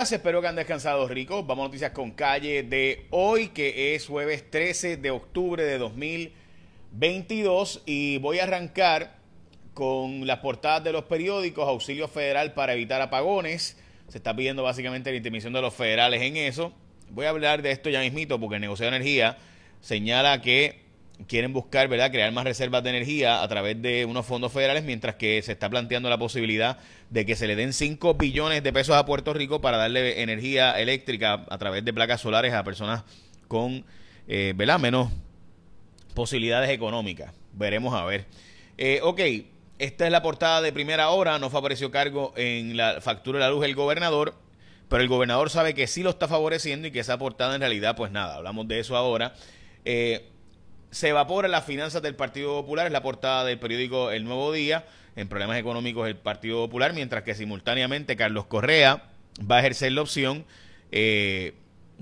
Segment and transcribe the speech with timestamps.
[0.00, 1.44] espero que han descansado ricos.
[1.44, 7.82] Vamos a noticias con calle de hoy, que es jueves 13 de octubre de 2022.
[7.84, 9.16] Y voy a arrancar
[9.74, 13.76] con las portadas de los periódicos, auxilio federal para evitar apagones.
[14.06, 16.72] Se está pidiendo básicamente la intervención de los federales en eso.
[17.10, 19.36] Voy a hablar de esto ya mismito, porque el de energía
[19.80, 20.78] señala que
[21.26, 25.16] quieren buscar, ¿verdad?, crear más reservas de energía a través de unos fondos federales, mientras
[25.16, 26.78] que se está planteando la posibilidad
[27.10, 30.78] de que se le den 5 billones de pesos a Puerto Rico para darle energía
[30.78, 33.04] eléctrica a través de placas solares a personas
[33.48, 33.84] con,
[34.28, 35.10] eh, ¿verdad?, menos
[36.14, 37.32] posibilidades económicas.
[37.52, 38.26] Veremos a ver.
[38.76, 39.20] Eh, ok,
[39.78, 43.50] esta es la portada de primera hora, no favoreció cargo en la factura de la
[43.50, 44.34] luz el gobernador,
[44.88, 47.96] pero el gobernador sabe que sí lo está favoreciendo y que esa portada en realidad,
[47.96, 49.34] pues nada, hablamos de eso ahora.
[49.84, 50.28] Eh,
[50.90, 54.86] se evapora las finanzas del Partido Popular, es la portada del periódico El Nuevo Día,
[55.16, 59.02] en problemas económicos el Partido Popular, mientras que simultáneamente Carlos Correa
[59.50, 60.44] va a ejercer la opción
[60.92, 61.54] eh,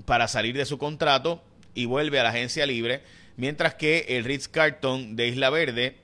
[0.05, 3.01] para salir de su contrato y vuelve a la agencia libre,
[3.35, 5.97] mientras que el Ritz Carton de Isla Verde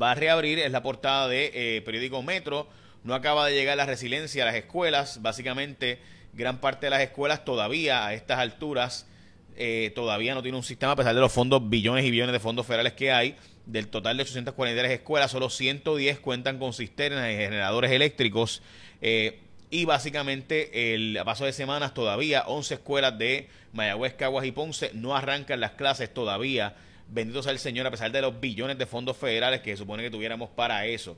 [0.00, 2.68] va a reabrir, es la portada de eh, periódico Metro,
[3.02, 5.98] no acaba de llegar la resiliencia a las escuelas, básicamente
[6.32, 9.06] gran parte de las escuelas todavía a estas alturas
[9.56, 12.40] eh, todavía no tiene un sistema, a pesar de los fondos, billones y billones de
[12.40, 13.36] fondos federales que hay.
[13.64, 18.62] Del total de 843 escuelas, solo 110 cuentan con cisternas y generadores eléctricos.
[19.00, 19.40] Eh,
[19.70, 24.90] y básicamente, el, a paso de semanas, todavía 11 escuelas de Mayagüez, Caguas y Ponce
[24.94, 26.76] no arrancan las clases todavía.
[27.08, 30.02] Bendito sea el Señor, a pesar de los billones de fondos federales que se supone
[30.02, 31.16] que tuviéramos para eso.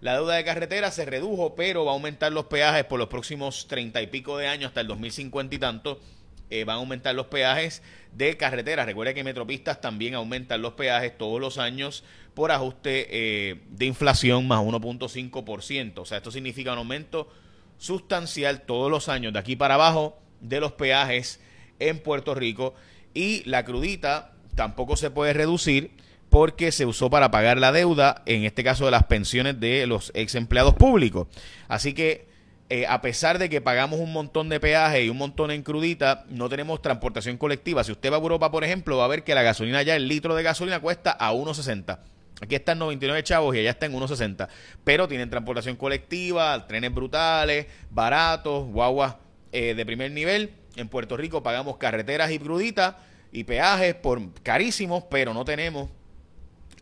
[0.00, 3.66] La deuda de carretera se redujo, pero va a aumentar los peajes por los próximos
[3.68, 6.00] treinta y pico de años hasta el 2050 y tanto
[6.50, 8.86] eh, van a aumentar los peajes de carreteras.
[8.86, 14.48] Recuerda que Metropistas también aumentan los peajes todos los años por ajuste eh, de inflación
[14.48, 15.98] más 1.5%.
[15.98, 17.28] O sea, esto significa un aumento
[17.78, 21.40] sustancial todos los años de aquí para abajo de los peajes
[21.78, 22.74] en Puerto Rico.
[23.14, 25.92] Y la crudita tampoco se puede reducir
[26.30, 30.12] porque se usó para pagar la deuda, en este caso de las pensiones de los
[30.14, 31.26] ex empleados públicos.
[31.66, 32.29] Así que
[32.72, 36.24] eh, a pesar de que pagamos un montón de peaje y un montón en crudita,
[36.28, 37.82] no tenemos transportación colectiva.
[37.82, 40.06] Si usted va a Europa, por ejemplo, va a ver que la gasolina ya, el
[40.06, 41.98] litro de gasolina cuesta a 1.60.
[42.40, 44.48] Aquí están 99 chavos y allá está en 1.60.
[44.84, 49.16] Pero tienen transportación colectiva, trenes brutales, baratos, guaguas
[49.50, 50.54] eh, de primer nivel.
[50.76, 52.94] En Puerto Rico pagamos carreteras y cruditas
[53.32, 55.90] y peajes por carísimos, pero no tenemos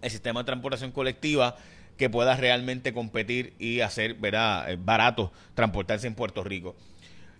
[0.02, 1.56] el sistema de transportación colectiva
[1.98, 4.70] que pueda realmente competir y hacer ¿verdad?
[4.70, 6.76] Eh, barato transportarse en Puerto Rico.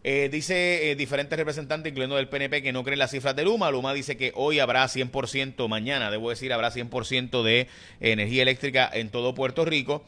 [0.05, 3.71] Eh, dice eh, diferentes representantes, incluyendo del PNP, que no creen las cifras de Luma.
[3.71, 7.69] Luma dice que hoy habrá 100%, mañana, debo decir, habrá 100% de
[8.01, 10.05] energía eléctrica en todo Puerto Rico.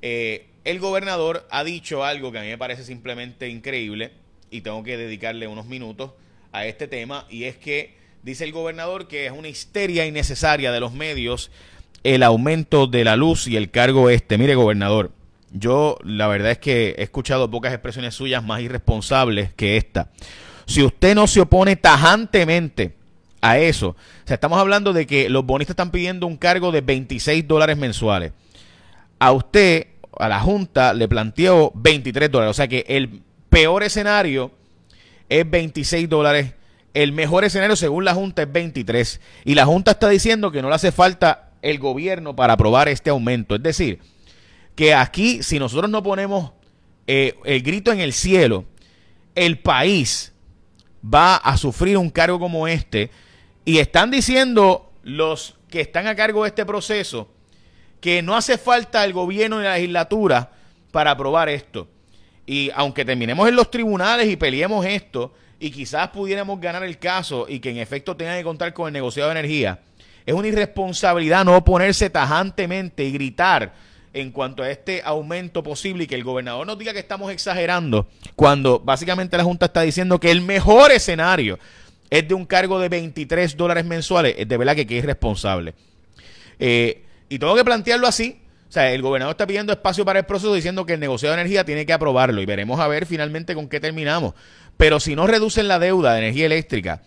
[0.00, 4.12] el gobernador ha dicho algo que a mí me parece simplemente increíble
[4.50, 6.12] y tengo que dedicarle unos minutos
[6.52, 10.80] a este tema, y es que dice el gobernador que es una histeria innecesaria de
[10.80, 11.50] los medios
[12.04, 14.38] el aumento de la luz y el cargo este.
[14.38, 15.12] Mire, gobernador,
[15.52, 20.10] yo la verdad es que he escuchado pocas expresiones suyas más irresponsables que esta.
[20.66, 22.94] Si usted no se opone tajantemente
[23.40, 26.82] a eso, o sea, estamos hablando de que los bonistas están pidiendo un cargo de
[26.82, 28.32] 26 dólares mensuales.
[29.18, 29.86] A usted,
[30.18, 32.50] a la Junta, le planteó 23 dólares.
[32.50, 34.52] O sea que el peor escenario
[35.28, 36.54] es 26 dólares.
[36.94, 39.20] El mejor escenario, según la Junta, es 23.
[39.44, 43.10] Y la Junta está diciendo que no le hace falta el gobierno para aprobar este
[43.10, 43.54] aumento.
[43.54, 44.00] Es decir,
[44.74, 46.52] que aquí, si nosotros no ponemos
[47.06, 48.64] eh, el grito en el cielo,
[49.34, 50.32] el país
[51.02, 53.10] va a sufrir un cargo como este.
[53.64, 57.28] Y están diciendo los que están a cargo de este proceso
[58.00, 60.52] que no hace falta el gobierno y la legislatura
[60.92, 61.88] para aprobar esto.
[62.46, 67.46] Y aunque terminemos en los tribunales y peleemos esto, y quizás pudiéramos ganar el caso
[67.48, 69.80] y que en efecto tengan que contar con el negociado de energía,
[70.28, 73.72] es una irresponsabilidad no oponerse tajantemente y gritar
[74.12, 78.06] en cuanto a este aumento posible y que el gobernador nos diga que estamos exagerando
[78.36, 81.58] cuando básicamente la Junta está diciendo que el mejor escenario
[82.10, 84.34] es de un cargo de 23 dólares mensuales.
[84.36, 85.72] Es de verdad que, es irresponsable.
[86.58, 88.38] Eh, y tengo que plantearlo así.
[88.68, 91.40] O sea, el gobernador está pidiendo espacio para el proceso diciendo que el negociado de
[91.40, 94.34] energía tiene que aprobarlo y veremos a ver finalmente con qué terminamos.
[94.76, 97.00] Pero si no reducen la deuda de energía eléctrica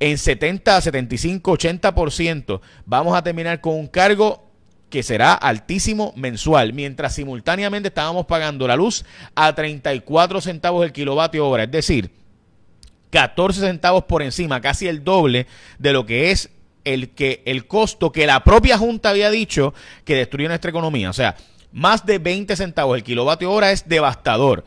[0.00, 4.44] en 70, 75, 80%, vamos a terminar con un cargo
[4.90, 9.04] que será altísimo mensual, mientras simultáneamente estábamos pagando la luz
[9.34, 12.10] a 34 centavos el kilovatio hora, es decir,
[13.10, 15.46] 14 centavos por encima, casi el doble
[15.78, 16.50] de lo que es
[16.84, 19.72] el que el costo que la propia junta había dicho
[20.04, 21.36] que destruye nuestra economía, o sea,
[21.72, 24.64] más de 20 centavos el kilovatio hora es devastador.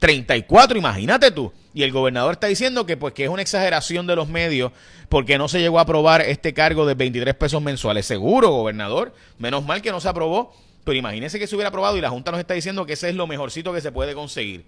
[0.00, 1.52] 34, imagínate tú.
[1.72, 4.72] Y el gobernador está diciendo que pues que es una exageración de los medios
[5.08, 8.06] porque no se llegó a aprobar este cargo de 23 pesos mensuales.
[8.06, 9.14] Seguro, gobernador.
[9.38, 10.52] Menos mal que no se aprobó.
[10.84, 13.14] Pero imagínese que se hubiera aprobado y la Junta nos está diciendo que ese es
[13.14, 14.64] lo mejorcito que se puede conseguir.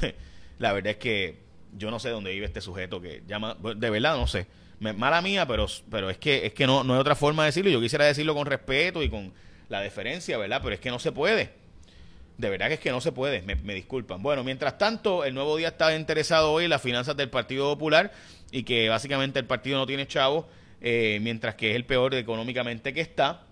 [0.58, 1.38] la verdad es que
[1.76, 4.46] yo no sé dónde vive este sujeto que llama, de verdad no sé.
[4.78, 7.70] mala mía, pero, pero es que, es que no, no hay otra forma de decirlo.
[7.70, 9.32] Yo quisiera decirlo con respeto y con
[9.70, 10.60] la deferencia, ¿verdad?
[10.62, 11.63] Pero es que no se puede.
[12.36, 14.20] De verdad que es que no se puede, me, disculpan.
[14.22, 18.12] Bueno, mientras tanto, el Nuevo Día está interesado hoy en las finanzas del Partido Popular
[18.50, 20.48] y que básicamente el partido no tiene chavo,
[20.80, 23.42] eh, mientras que es el peor económicamente que está.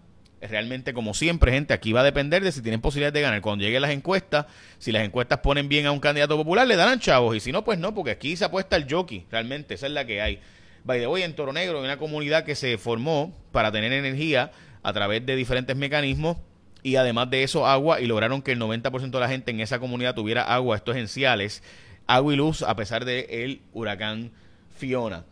[0.41, 3.41] Realmente, como siempre, gente, aquí va a depender de si tienen posibilidades de ganar.
[3.41, 4.47] Cuando lleguen las encuestas,
[4.79, 7.37] si las encuestas ponen bien a un candidato popular, le darán chavos.
[7.37, 9.27] Y si no, pues no, porque aquí se apuesta el jockey.
[9.31, 10.41] Realmente, esa es la que hay.
[10.83, 14.51] By the way, en Toro Negro hay una comunidad que se formó para tener energía
[14.83, 16.39] a través de diferentes mecanismos
[16.83, 19.79] y además de eso agua y lograron que el 90% de la gente en esa
[19.79, 21.63] comunidad tuviera agua, estos esenciales,
[22.07, 24.33] agua y luz a pesar del el huracán
[24.77, 25.25] Fiona.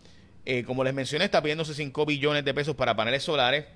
[0.47, 3.67] Eh, como les mencioné, está pidiéndose 5 billones de pesos para paneles solares.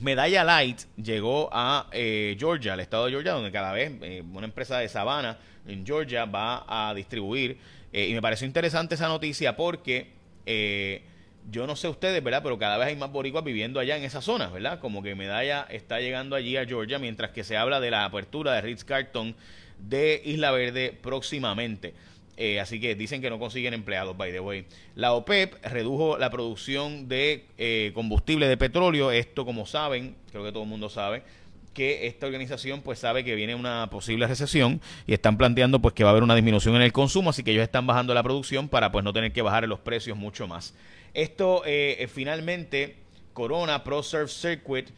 [0.00, 4.46] Medalla Light llegó a eh, Georgia, al estado de Georgia, donde cada vez eh, una
[4.46, 7.58] empresa de Savannah en Georgia va a distribuir.
[7.92, 10.10] y me pareció interesante esa noticia porque
[11.50, 12.42] yo no sé ustedes, ¿verdad?
[12.42, 14.80] Pero cada vez hay más boricuas viviendo allá en esa zona, ¿verdad?
[14.80, 18.52] Como que Medalla está llegando allí a Georgia, mientras que se habla de la apertura
[18.54, 19.34] de Ritz Carton
[19.78, 21.94] de Isla Verde próximamente.
[22.36, 24.66] Eh, así que dicen que no consiguen empleados, by the way.
[24.96, 29.12] La OPEP redujo la producción de eh, combustible de petróleo.
[29.12, 31.22] Esto, como saben, creo que todo el mundo sabe,
[31.74, 36.04] que esta organización pues sabe que viene una posible recesión y están planteando pues que
[36.04, 38.68] va a haber una disminución en el consumo, así que ellos están bajando la producción
[38.68, 40.74] para pues no tener que bajar los precios mucho más.
[41.14, 42.96] Esto eh, eh, finalmente,
[43.32, 44.90] Corona Pro Surf Circuit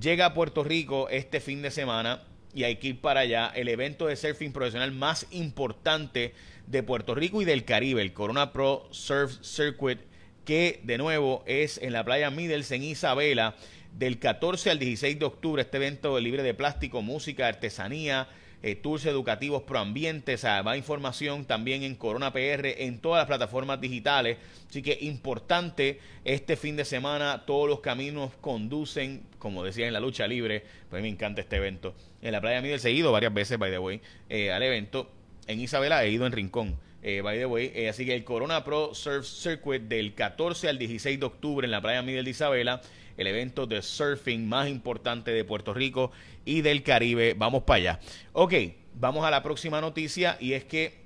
[0.00, 3.52] llega a Puerto Rico este fin de semana y hay que ir para allá.
[3.54, 6.34] El evento de surfing profesional más importante
[6.66, 10.00] de Puerto Rico y del Caribe, el Corona Pro Surf Circuit,
[10.44, 13.54] que de nuevo es en la playa Middles en Isabela
[13.98, 15.62] del 14 al 16 de octubre.
[15.62, 18.28] Este evento libre de plástico, música, artesanía,
[18.62, 23.20] eh, tours educativos pro ambiente, o sea, va información también en Corona PR, en todas
[23.20, 24.36] las plataformas digitales.
[24.68, 30.00] Así que importante, este fin de semana todos los caminos conducen, como decía en la
[30.00, 31.94] lucha libre, pues me encanta este evento.
[32.20, 35.10] En la playa Miguel he ido varias veces, by the way, eh, al evento.
[35.46, 36.76] En Isabela he ido en Rincón.
[37.02, 41.18] Eh, by the way, así que el Corona Pro Surf Circuit del 14 al 16
[41.18, 42.82] de octubre en la playa Miguel de Isabela
[43.20, 46.10] el evento de surfing más importante de Puerto Rico
[46.46, 47.34] y del Caribe.
[47.36, 48.00] Vamos para allá.
[48.32, 48.54] Ok,
[48.94, 51.00] vamos a la próxima noticia y es que,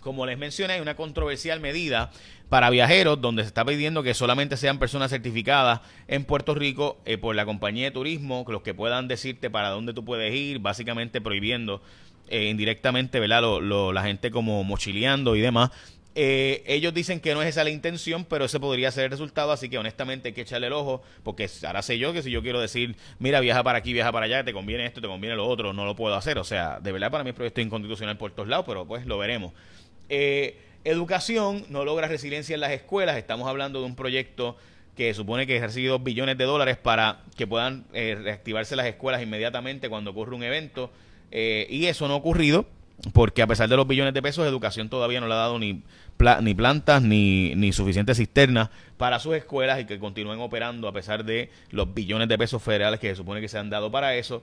[0.00, 2.12] como les mencioné, hay una controversial medida
[2.48, 7.18] para viajeros donde se está pidiendo que solamente sean personas certificadas en Puerto Rico eh,
[7.18, 11.20] por la compañía de turismo, los que puedan decirte para dónde tú puedes ir, básicamente
[11.20, 11.82] prohibiendo
[12.30, 13.42] eh, indirectamente, ¿verdad?
[13.42, 15.70] la gente como mochileando y demás.
[16.14, 19.52] Eh, ellos dicen que no es esa la intención, pero ese podría ser el resultado,
[19.52, 22.42] así que honestamente hay que echarle el ojo, porque ahora sé yo que si yo
[22.42, 25.46] quiero decir, mira, viaja para aquí, viaja para allá, te conviene esto, te conviene lo
[25.46, 26.38] otro, no lo puedo hacer.
[26.38, 29.18] O sea, de verdad para mí es proyecto inconstitucional por todos lados, pero pues lo
[29.18, 29.52] veremos.
[30.08, 34.56] Eh, educación no logra resiliencia en las escuelas, estamos hablando de un proyecto
[34.96, 39.22] que supone que ha recibido billones de dólares para que puedan eh, reactivarse las escuelas
[39.22, 40.90] inmediatamente cuando ocurre un evento,
[41.30, 42.66] y eso no ha ocurrido
[43.12, 45.82] porque a pesar de los billones de pesos, educación todavía no le ha dado ni,
[46.42, 51.24] ni plantas ni, ni suficientes cisternas para sus escuelas y que continúen operando a pesar
[51.24, 54.42] de los billones de pesos federales que se supone que se han dado para eso.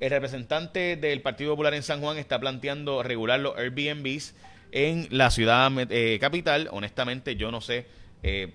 [0.00, 4.34] El representante del Partido Popular en San Juan está planteando regular los Airbnbs
[4.72, 6.68] en la ciudad eh, capital.
[6.70, 7.86] Honestamente, yo no sé
[8.22, 8.54] eh,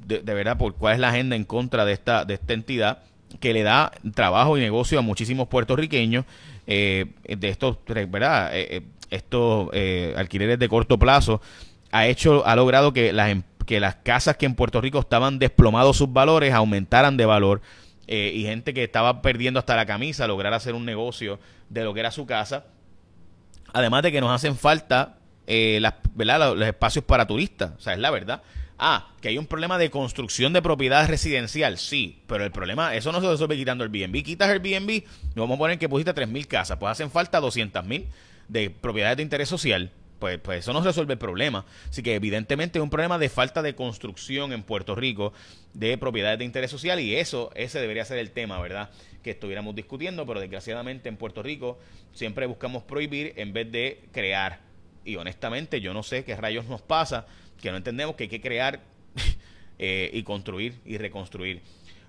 [0.00, 3.02] de, de, verdad por cuál es la agenda en contra de esta, de esta entidad
[3.38, 6.24] que le da trabajo y negocio a muchísimos puertorriqueños
[6.66, 8.56] eh, de estos, ¿verdad?
[8.56, 9.70] Eh, eh, estos
[10.16, 11.40] alquileres de corto plazo,
[11.90, 15.38] ha hecho, ha logrado que las, em, que las casas que en Puerto Rico estaban
[15.38, 17.60] desplomados sus valores aumentaran de valor
[18.06, 21.38] y gente que estaba perdiendo hasta la camisa lograr hacer un negocio
[21.68, 22.64] de lo que era su casa.
[23.72, 26.56] Además de que nos hacen falta las, ¿verdad?
[26.56, 28.42] los espacios para turistas, o sea, es la verdad.
[28.82, 33.12] Ah, que hay un problema de construcción de propiedad residencial, sí, pero el problema, eso
[33.12, 34.24] no se resuelve quitando el Airbnb.
[34.24, 38.06] Quitas el Airbnb, vamos a poner que pusiste 3.000 casas, pues hacen falta 200.000
[38.48, 39.92] de propiedades de interés social.
[40.18, 41.66] Pues, pues eso no resuelve el problema.
[41.90, 45.34] Así que evidentemente es un problema de falta de construcción en Puerto Rico
[45.74, 48.88] de propiedades de interés social y eso, ese debería ser el tema, ¿verdad?
[49.22, 51.78] Que estuviéramos discutiendo, pero desgraciadamente en Puerto Rico
[52.14, 54.60] siempre buscamos prohibir en vez de crear.
[55.04, 57.26] Y honestamente yo no sé qué rayos nos pasa
[57.60, 58.80] que no entendemos que hay que crear
[59.78, 61.62] eh, y construir y reconstruir.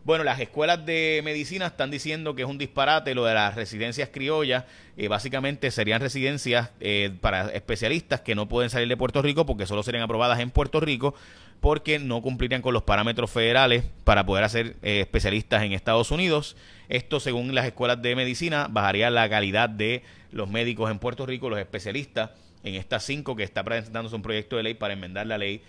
[0.03, 4.10] Bueno, las escuelas de medicina están diciendo que es un disparate lo de las residencias
[4.10, 4.65] criollas.
[4.98, 9.67] Eh, básicamente serían residencias eh, para especialistas que no pueden salir de Puerto Rico porque
[9.67, 11.13] solo serían aprobadas en Puerto Rico
[11.62, 16.58] porque no cumplirían con los parámetros federales para poder hacer eh, especialistas en Estados Unidos.
[16.89, 21.50] Esto, según las escuelas de medicina, bajaría la calidad de los médicos en Puerto Rico,
[21.50, 22.32] los especialistas
[22.63, 25.63] en estas cinco que está presentándose un proyecto de ley para enmendar la ley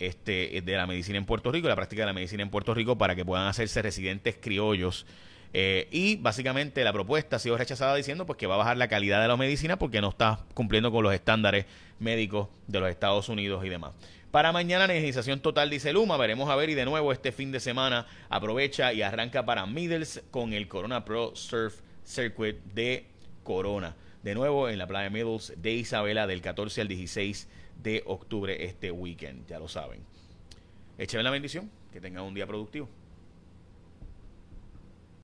[0.00, 2.96] este, de la medicina en Puerto Rico, la práctica de la medicina en Puerto Rico
[2.96, 5.06] para que puedan hacerse residentes criollos.
[5.52, 8.86] Eh, y básicamente la propuesta ha sido rechazada diciendo pues que va a bajar la
[8.86, 11.66] calidad de la medicina porque no está cumpliendo con los estándares
[11.98, 13.92] médicos de los Estados Unidos y demás.
[14.30, 16.16] Para mañana, energización total, dice Luma.
[16.16, 20.22] Veremos a ver y de nuevo este fin de semana aprovecha y arranca para Middles
[20.30, 23.06] con el Corona Pro Surf Circuit de
[23.42, 23.96] Corona.
[24.22, 27.48] De nuevo en la playa Middles de Isabela del 14 al 16
[27.82, 30.00] de octubre este weekend, ya lo saben.
[30.96, 32.88] Écheme la bendición, que tengan un día productivo.